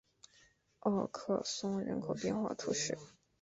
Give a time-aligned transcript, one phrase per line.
[0.79, 2.97] 奥克松人口变化图示